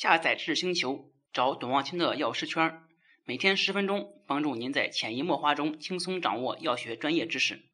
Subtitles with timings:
[0.00, 2.82] 下载知识星球，找董望清的药师圈，
[3.24, 7.64] 每天十分钟，帮助您在潜移默化中轻松掌握药学专业知识。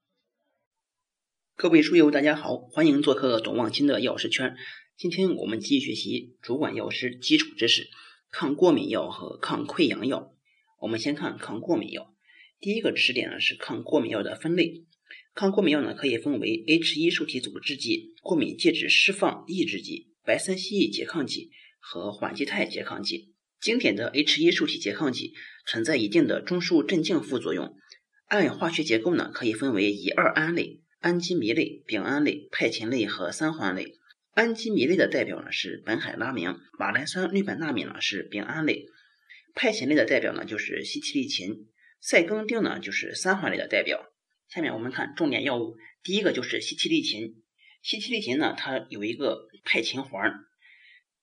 [1.55, 4.57] 各位书友，大家好，欢迎做客董望清的药师圈。
[4.97, 7.91] 今天我们继续学习主管药师基础知识，
[8.31, 10.33] 抗过敏药和抗溃疡药。
[10.81, 12.15] 我们先看抗过敏药，
[12.59, 14.87] 第一个知识点呢是抗过敏药的分类。
[15.35, 21.51] 抗过敏药呢可以分为 H1 受体阻滞剂、过敏介质释放抑制剂、白三烯拮抗剂。
[21.87, 25.35] 和缓激肽拮抗剂，经典的 H1 受体拮抗剂
[25.67, 27.77] 存在一定的中枢镇静副作用。
[28.29, 33.99] 按化学结构呢，可以分为乙二胺类、氨基醚类、丙胺类、派嗪类和三环类。
[34.33, 38.87] 氨基醚类的代表呢是苯海拉明，马来酸氯苯那敏呢是丙胺类。
[39.55, 41.67] 派嗪类的代表呢就是西替利嗪，
[42.01, 44.03] 赛庚丁呢就是三环类的代表。
[44.49, 47.35] 下面我们看重点药物，第一个就是西替利嗪。
[47.83, 50.33] 西替利嗪呢，它有一个派嗪环。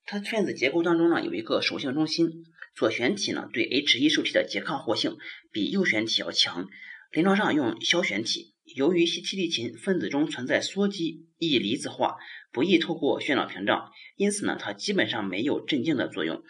[0.04, 5.16] 它分子结构当中呢有一个属性中心，左旋体呢对 H1 受体的拮抗活性
[5.52, 6.68] 比右旋体要强，
[7.12, 8.54] 临床上用消旋体。
[8.76, 12.16] 由于西替利嗪分子中存在羧基，易离子化，
[12.52, 16.42] 不易透过血脑屏障，因此呢它基本上没有镇静的作用，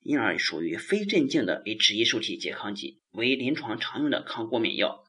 [0.00, 5.04] 因而属于非镇静的 H1 受体拮抗剂，为临床常用的抗过敏药。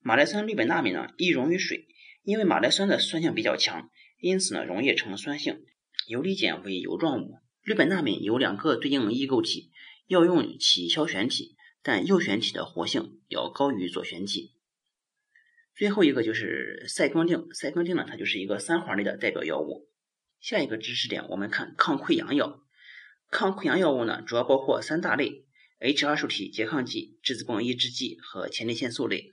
[0.00, 1.86] 马来酸氯苯那敏呢易溶于水，
[2.22, 5.64] 因为马来酸的酸性比较强，因此呢容易呈酸性。
[6.08, 9.70] 游离碱为油状物，氯苯那敏有两个对应异构体，
[10.06, 14.54] 要用起消旋体，但右旋体的活性要高于左旋体。
[15.76, 19.90] 最后一个就是塞庚定，塞庚定呢，它就是一个三环类的代表药物。
[20.40, 22.62] 下一个知识点，我们看抗溃疡药。
[23.30, 25.44] 抗溃疡药物呢，主要包括三大类
[25.80, 29.30] ：H2 受体拮抗剂、质子泵抑制剂和前列腺素类。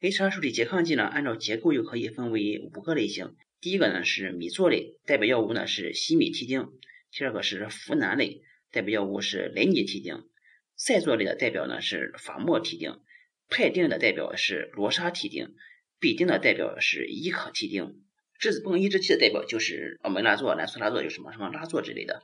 [0.00, 3.36] H2 受体拮抗剂呢，按照结构又可以分为五个类型。
[3.60, 6.66] 第一个呢是米唑类，代表药物呢是西米替丁；
[7.10, 10.28] 第二个是呋喃类，代表药物是雷尼替丁；
[10.76, 13.00] 塞唑类的代表呢是法莫替丁；
[13.48, 15.56] 派丁的代表是罗沙替丁；
[15.98, 17.96] 吡丁的代表是伊可替丁；
[18.38, 22.22] 质子泵抑制剂的代表就是奥美拉唑、兰索拉唑，有什么什么拉唑之类的；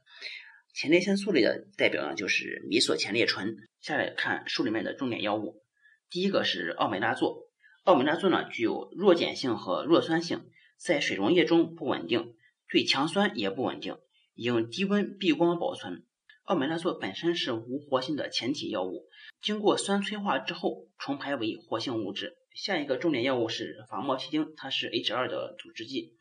[0.73, 3.57] 前列腺素类的代表呢就是米索前列醇。
[3.81, 5.65] 下来看书里面的重点药物，
[6.11, 7.49] 第一个是奥美拉唑，
[7.83, 10.49] 奥美拉唑呢具有弱碱性和弱酸性。
[10.77, 12.35] 在水溶液中不稳定，
[12.69, 13.97] 对强酸也不稳定，
[14.35, 16.05] 应低温避光保存。
[16.45, 19.09] 奥美拉唑本身是无活性的前体药物，
[19.41, 22.37] 经过酸催化之后重排为活性物质。
[22.55, 26.13] 下一个重点药物是法莫替丁，它是 H2 的阻滞剂。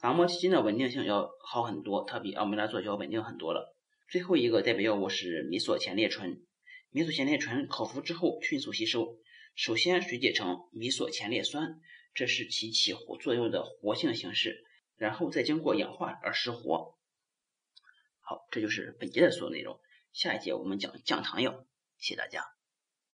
[0.00, 3.76] 法莫替丁的稳定性要好很多，它比奥美拉唑就要稳定很多了。
[4.10, 6.42] 最后一个代表药物是米索前列醇，
[6.90, 9.18] 米索前列醇口服之后迅速吸收，
[9.54, 11.80] 首先水解成米索前列酸。
[12.14, 14.64] 这是其起活作用的活性形式，
[14.96, 16.96] 然后再经过氧化而失活。
[18.20, 19.78] 好，这就是本节的所有内容。
[20.12, 21.66] 下一节我们讲降糖药，
[21.98, 22.44] 谢谢大家。